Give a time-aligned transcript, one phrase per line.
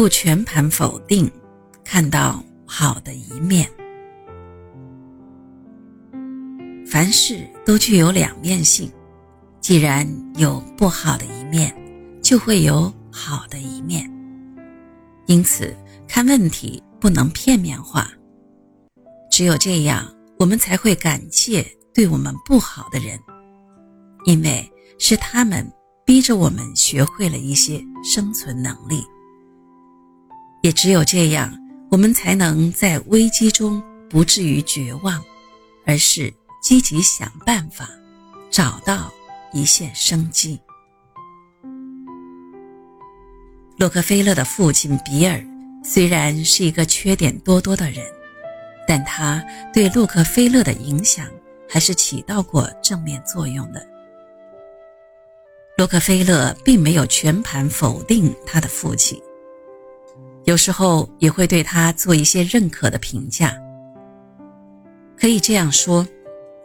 [0.00, 1.30] 不全盘否定，
[1.84, 3.70] 看到好的一面。
[6.86, 8.90] 凡事都具有两面性，
[9.60, 11.70] 既然有不好的一面，
[12.22, 14.10] 就会有好的一面。
[15.26, 15.76] 因此，
[16.08, 18.10] 看问题不能片面化。
[19.30, 23.20] 只有这样，我们才会感谢对我们不好的人，
[24.24, 24.66] 因为
[24.98, 25.70] 是他们
[26.06, 29.04] 逼着我们学会了一些生存能力。
[30.62, 31.52] 也只有这样，
[31.90, 35.22] 我们才能在危机中不至于绝望，
[35.86, 37.88] 而是积极想办法，
[38.50, 39.10] 找到
[39.52, 40.60] 一线生机。
[43.78, 45.42] 洛克菲勒的父亲比尔
[45.82, 48.04] 虽然是一个缺点多多的人，
[48.86, 51.26] 但他对洛克菲勒的影响
[51.66, 53.86] 还是起到过正面作用的。
[55.78, 59.18] 洛克菲勒并没有全盘否定他的父亲。
[60.50, 63.54] 有时候也会对他做一些认可的评价。
[65.16, 66.04] 可以这样说，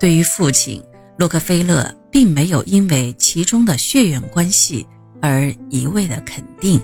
[0.00, 0.82] 对于父亲
[1.16, 4.84] 洛克菲勒，并没有因为其中的血缘关系
[5.22, 6.80] 而一味的肯定，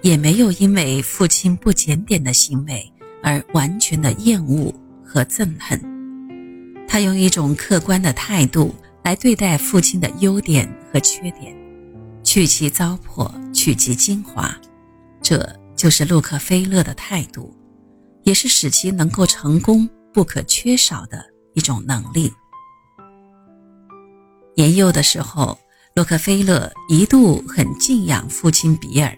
[0.00, 5.80] 也没有因为父亲不检点的行为而完全的厌恶和憎恨。
[6.88, 11.56] 他用一种客观的态度来对待父亲的优点和缺点，
[12.24, 14.52] 去其糟粕，取其精华。
[15.22, 15.61] 这。
[15.82, 17.52] 就是洛克菲勒的态度，
[18.22, 22.32] 也是使其能够成功不可缺少的一种能力。
[24.54, 25.58] 年幼的时候，
[25.96, 29.12] 洛克菲勒一度很敬仰父亲比尔。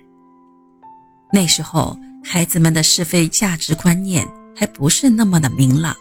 [1.31, 4.27] 那时候，孩子们的是非价值观念
[4.57, 5.95] 还不是那么的明朗，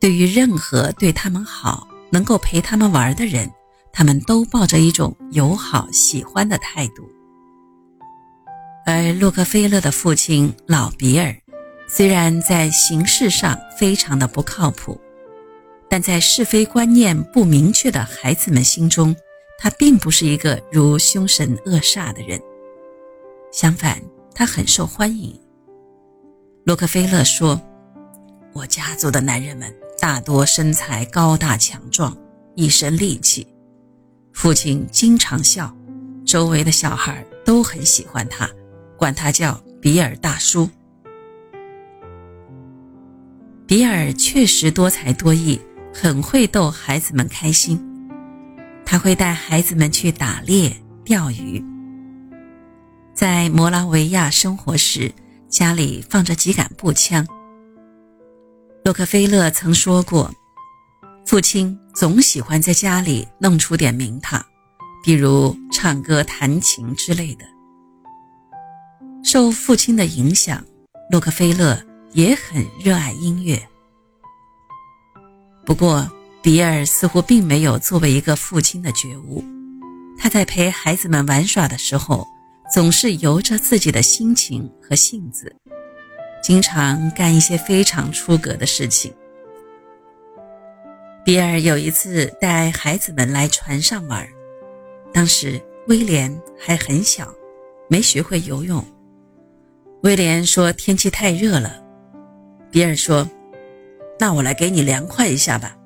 [0.00, 3.52] 对于任何对他们好、能够陪他们玩的人，
[3.92, 7.06] 他们都抱着一种友好、喜欢的态度。
[8.90, 11.36] 而洛克菲勒的父亲老比尔，
[11.86, 14.98] 虽然在形式上非常的不靠谱，
[15.90, 19.14] 但在是非观念不明确的孩子们心中，
[19.58, 22.40] 他并不是一个如凶神恶煞的人。
[23.52, 24.00] 相反，
[24.34, 25.38] 他很受欢迎。
[26.64, 27.60] 洛克菲勒说
[28.54, 29.70] ：“我家族的男人们
[30.00, 32.16] 大多身材高大强壮，
[32.54, 33.46] 一身力气。
[34.32, 35.70] 父亲经常笑，
[36.24, 38.48] 周围的小孩都很喜欢他。”
[38.98, 40.68] 管他叫比尔大叔。
[43.66, 45.60] 比尔确实多才多艺，
[45.94, 47.82] 很会逗孩子们开心。
[48.84, 51.62] 他会带孩子们去打猎、钓鱼。
[53.14, 55.12] 在摩拉维亚生活时，
[55.48, 57.26] 家里放着几杆步枪。
[58.84, 60.32] 洛克菲勒曾说过，
[61.26, 64.42] 父亲总喜欢在家里弄出点名堂，
[65.04, 67.44] 比如唱歌、弹琴之类的。
[69.30, 70.64] 受父亲的影响，
[71.10, 71.78] 洛克菲勒
[72.14, 73.60] 也很热爱音乐。
[75.66, 79.44] 不过，比尔似乎并没有作为一个父亲的觉悟。
[80.18, 82.26] 他在陪孩子们玩耍的时候，
[82.72, 85.54] 总是由着自己的心情和性子，
[86.42, 89.12] 经常干一些非常出格的事情。
[91.22, 94.26] 比尔有一次带孩子们来船上玩，
[95.12, 97.30] 当时威廉还很小，
[97.90, 98.82] 没学会游泳。
[100.02, 101.82] 威廉说：“天气太热了。”
[102.70, 103.28] 比尔说
[104.18, 105.76] ：“那我来给你凉快一下吧。”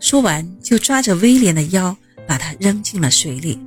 [0.00, 1.96] 说完，就抓着威廉的腰，
[2.26, 3.58] 把他扔进了水里。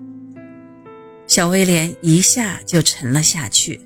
[1.28, 3.80] 小威廉一下就沉了下去。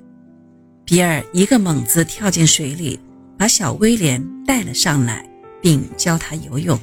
[0.84, 2.98] 比尔一个猛子跳进水里，
[3.38, 5.26] 把小威廉带了上来，
[5.62, 6.78] 并教他游泳。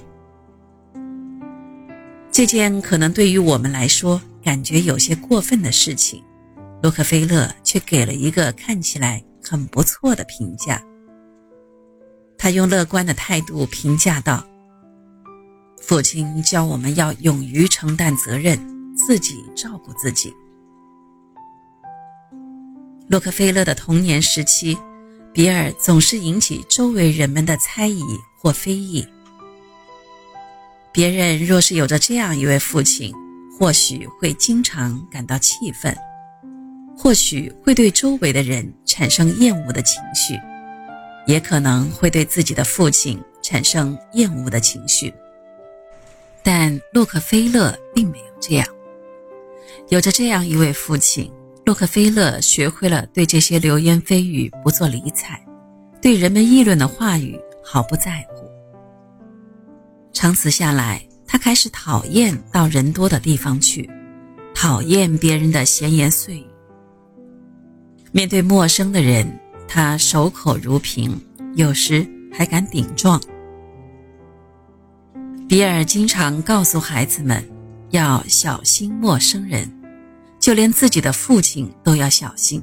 [2.31, 6.23] 这件可能对于我们来说感觉有些过分的事情。
[6.81, 10.81] 洛克菲勒却给了一个看起来很不错的评价。
[12.37, 14.43] 他用乐观的态度评价道
[15.79, 18.59] ：“父亲教我们要勇于承担责任，
[18.95, 20.33] 自己照顾自己。”
[23.07, 24.75] 洛克菲勒的童年时期，
[25.31, 28.01] 比尔总是引起周围人们的猜疑
[28.39, 29.07] 或非议。
[30.91, 33.13] 别人若是有着这样一位父亲，
[33.59, 35.95] 或许会经常感到气愤。
[37.01, 40.39] 或许会对周围的人产生厌恶的情绪，
[41.25, 45.11] 也可能会对自己的父亲产生厌恶的情绪。
[46.43, 48.67] 但洛克菲勒并没有这样。
[49.89, 51.31] 有着这样一位父亲，
[51.65, 55.43] 洛克菲勒学会了对这些流言蜚语不做理睬，
[56.03, 58.45] 对人们议论的话语毫不在乎。
[60.13, 63.89] 长此下来，他开始讨厌到人多的地方去，
[64.53, 66.45] 讨厌别人的闲言碎语。
[68.13, 71.17] 面对陌生的人，他守口如瓶，
[71.55, 73.21] 有时还敢顶撞。
[75.47, 77.41] 比尔经常告诉孩子们
[77.91, 79.69] 要小心陌生人，
[80.39, 82.61] 就连自己的父亲都要小心。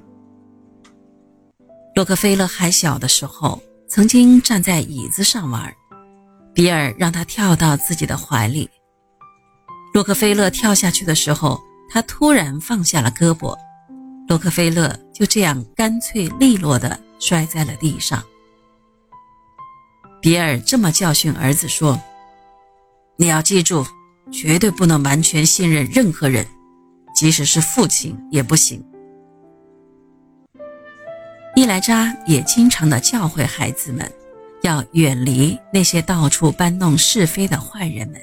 [1.95, 5.75] 洛克菲勒还小的时候，曾经站在椅子上玩，
[6.53, 8.69] 比尔让他跳到自己的怀里。
[9.95, 11.59] 洛克菲勒跳下去的时候，
[11.91, 13.57] 他突然放下了胳膊。
[14.29, 18.23] 洛克菲勒就这样干脆利落地摔在了地上。
[20.21, 21.99] 比尔这么教训儿子说
[23.17, 23.87] ：“你要记住，
[24.31, 26.47] 绝对不能完全信任任何人，
[27.15, 28.85] 即使是父亲也不行。”
[31.57, 34.13] 伊莱扎也经常的教诲孩子们，
[34.63, 38.21] 要远离那些到处搬弄是非的坏人们，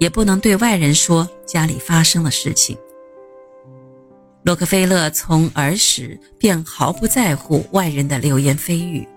[0.00, 2.76] 也不能对外人说家里发生的事情。
[4.44, 9.08] 洛克菲勒从儿时便毫不在乎外人的流言蜚语，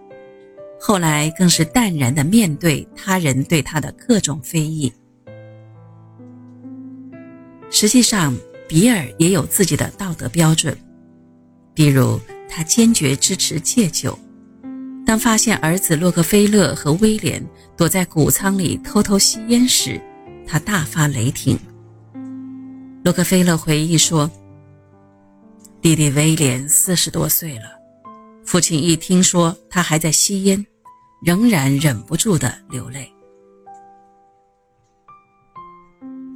[0.80, 4.92] 后来更是淡然地面对他人对他的各种非议。
[7.70, 8.34] 实际上，
[8.70, 10.74] 比尔也有自己的道德标准，
[11.74, 14.18] 比如他坚决支持戒酒。
[15.06, 17.46] 当发现儿子洛克菲勒和威廉
[17.76, 20.00] 躲在谷仓里偷偷吸烟时，
[20.48, 21.60] 他大发雷霆。
[23.04, 24.32] 洛克菲勒回忆说。
[25.80, 27.66] 弟弟威廉四十多岁了，
[28.44, 30.66] 父亲一听说他还在吸烟，
[31.24, 33.10] 仍然忍不住的流泪。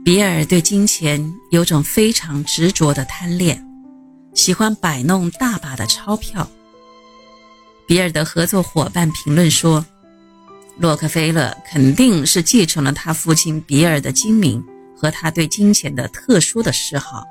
[0.05, 3.61] 比尔对金钱有种非常执着的贪恋，
[4.33, 6.47] 喜欢摆弄大把的钞票。
[7.87, 9.85] 比尔的合作伙伴评论说
[10.77, 14.63] ：“洛克菲勒肯定是继承了他父亲比尔的精明
[14.95, 17.25] 和他对金钱的特殊的嗜好。”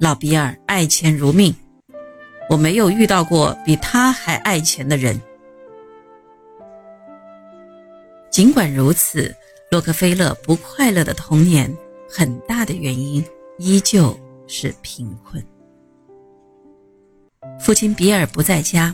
[0.00, 1.54] 老比尔爱钱如命，
[2.50, 5.20] 我没有遇到过比他还爱钱的人。
[8.30, 9.34] 尽管如此，
[9.70, 11.72] 洛克菲勒不快乐的童年
[12.10, 13.24] 很大的原因
[13.58, 14.18] 依旧
[14.48, 15.42] 是贫困。
[17.60, 18.92] 父亲比尔不在家，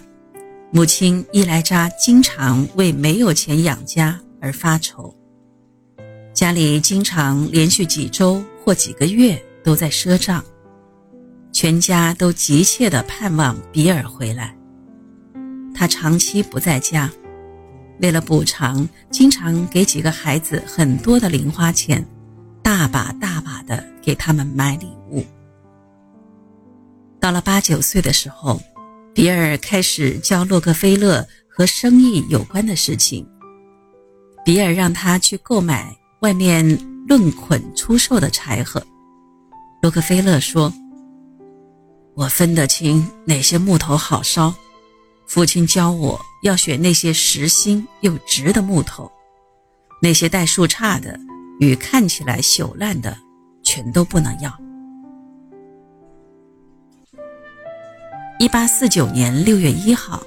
[0.71, 5.15] 母亲伊莱扎经常为没有钱养家而发愁，
[6.35, 10.45] 家里经常连续几周或几个月都在赊账。
[11.53, 14.57] 全家都急切地盼望比尔回来。
[15.75, 17.11] 他长期不在家，
[18.01, 22.07] 为了补偿，经常给几个孩子很多的零花钱，
[22.63, 25.25] 大把大把的给他们买礼物。
[27.19, 28.61] 到了八九岁的时候，
[29.13, 33.27] 比尔开始教洛克菲勒和生意有关的事情。
[34.45, 36.65] 比尔让他去购买外面
[37.09, 38.83] 论捆出售的柴禾。
[39.83, 40.73] 洛克菲勒说。
[42.15, 44.53] 我分得清哪些木头好烧，
[45.27, 49.11] 父亲教我要选那些实心又直的木头，
[50.03, 51.19] 那些带树杈的
[51.61, 53.17] 与看起来朽烂的，
[53.63, 54.53] 全都不能要。
[58.39, 60.23] 一八四九年六月一号，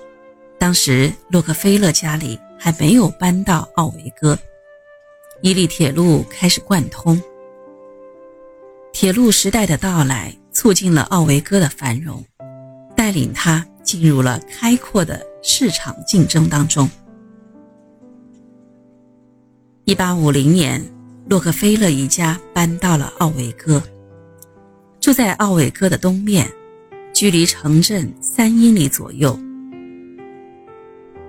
[0.58, 4.38] 当时洛克菲勒家里还没有搬到奥维戈，
[5.42, 7.22] 伊利铁路开始贯通，
[8.94, 10.36] 铁路时代的到来。
[10.54, 12.24] 促进了奥维戈的繁荣，
[12.96, 16.90] 带领他进入了开阔的市场竞争当中。
[19.86, 20.82] 一八五零年，
[21.28, 23.82] 洛克菲勒一家搬到了奥维戈，
[25.02, 26.50] 住在奥维戈的东面，
[27.14, 29.38] 距离城镇三英里左右。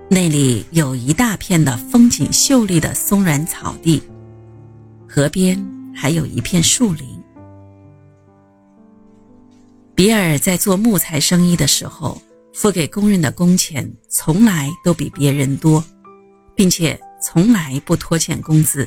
[0.07, 4.01] 那里有一大片的风景秀丽的松软草地，
[5.09, 5.61] 河边
[5.93, 7.14] 还有一片树林。
[9.95, 12.21] 比尔在做木材生意的时候，
[12.53, 15.81] 付给工人的工钱从来都比别人多，
[16.53, 18.85] 并且从来不拖欠工资。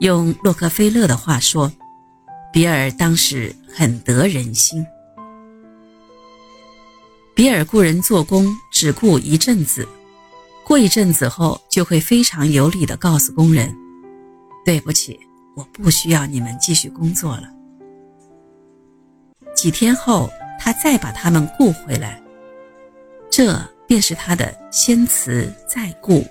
[0.00, 1.70] 用洛克菲勒的话说，
[2.50, 4.84] 比尔当时很得人心。
[7.34, 9.86] 比尔雇人做工只雇一阵子，
[10.64, 13.74] 过一阵子后就会非常有礼地告诉工人
[14.64, 15.20] ：“对不起，
[15.54, 17.42] 我不需要你们继续工作了。”
[19.60, 22.18] 几天后，他再把他们雇回来，
[23.30, 26.26] 这便是他的先辞再雇，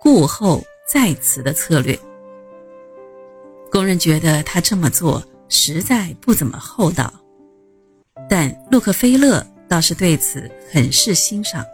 [0.00, 1.96] 雇后再辞的策略。
[3.70, 7.14] 工人觉得他这么做实在不怎么厚道，
[8.28, 11.64] 但洛克菲勒倒是对此很是欣赏。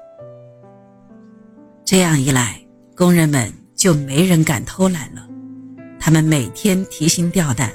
[1.86, 2.60] 这样一来，
[2.94, 5.26] 工人们就没人敢偷懒了，
[5.98, 7.72] 他们每天提心吊胆，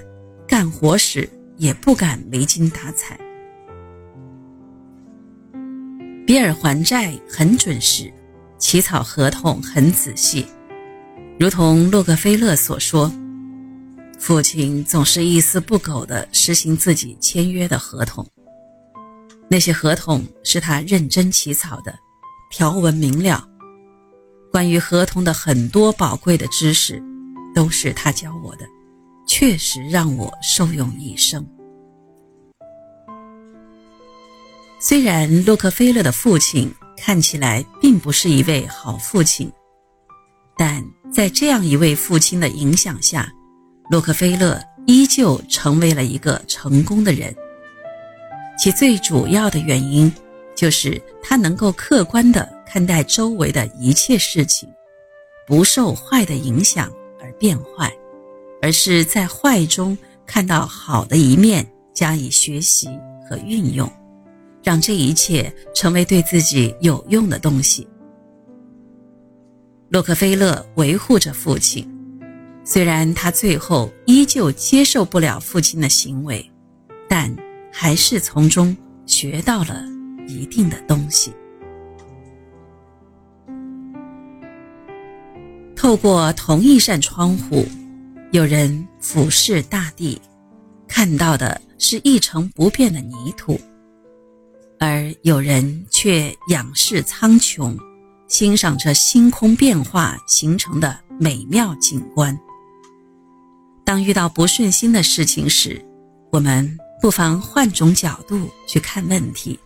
[0.48, 1.28] 干活时。
[1.58, 3.18] 也不敢没精打采。
[6.26, 8.12] 比尔还债很准时，
[8.58, 10.46] 起草合同很仔细，
[11.38, 13.12] 如同洛克菲勒所说，
[14.18, 18.26] 父亲总是一丝不苟地实行自己签约的合同。
[19.50, 21.94] 那些合同是他认真起草的，
[22.50, 23.46] 条文明了。
[24.50, 27.04] 关于合同的很多宝贵的知识，
[27.54, 28.66] 都是他教我的，
[29.28, 31.46] 确实让我受用一生。
[34.86, 39.50] 虽然洛克菲勒的父亲看起来并不是一位好父亲，
[40.58, 43.32] 但在这样一位父亲的影响下，
[43.90, 47.34] 洛克菲勒依旧成为了一个成功的人。
[48.60, 50.12] 其最主要的原因，
[50.54, 54.68] 就是他能够客观地看待周围的一切事情，
[55.48, 57.90] 不受坏的影响而变坏，
[58.62, 62.90] 而是在坏中看到好的一面，加以学习
[63.30, 63.90] 和运用，
[64.64, 67.88] 让这一切成为对自己有用的东西。
[69.90, 71.88] 洛克菲勒维护着父亲，
[72.64, 76.50] 虽然他最后依旧接受不了父亲的行为，
[77.08, 77.34] 但。
[77.76, 78.78] 还是从中
[79.08, 79.84] 学到了
[80.28, 81.34] 一定的东西。
[85.76, 87.66] 透过同一扇窗户，
[88.32, 90.22] 有人俯视大地，
[90.88, 93.56] 看到的是一成不变的泥土；
[94.84, 97.78] 而有人却仰视苍穹，
[98.28, 102.38] 欣赏着星空变化形成的美妙景观。
[103.86, 105.84] 当遇到不顺心的事情时，
[106.32, 106.78] 我们。
[107.02, 109.60] 不妨换种角度去看问题，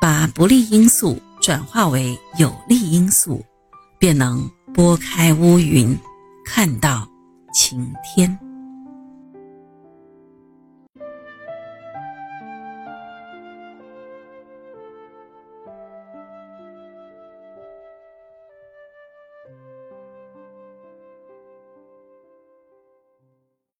[0.00, 3.44] 把不利因素转化为有利因素，
[3.98, 5.94] 便能拨开乌云，
[6.46, 7.06] 看到
[7.52, 8.47] 晴天。